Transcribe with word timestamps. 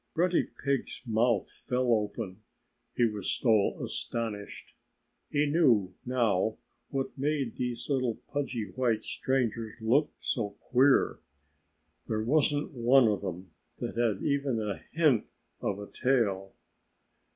Grunty 0.15 0.47
Pig's 0.65 1.03
mouth 1.05 1.51
fell 1.51 1.93
open 1.93 2.41
he 2.95 3.05
was 3.05 3.29
so 3.29 3.79
astonished. 3.83 4.73
He 5.29 5.45
knew, 5.45 5.93
now, 6.07 6.57
what 6.89 7.15
made 7.19 7.55
the 7.57 7.75
little, 7.87 8.15
pudgy, 8.27 8.71
white 8.71 9.03
strangers 9.03 9.75
look 9.79 10.11
so 10.19 10.55
queer. 10.59 11.19
There 12.07 12.23
wasn't 12.23 12.71
one 12.71 13.07
of 13.07 13.21
them 13.21 13.51
that 13.77 13.95
had 13.95 14.23
even 14.23 14.59
a 14.59 14.81
hint 14.91 15.27
of 15.59 15.77
a 15.77 15.85
tail! 15.85 16.55